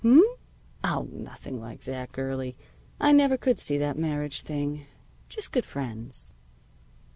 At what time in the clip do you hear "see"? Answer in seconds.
3.59-3.77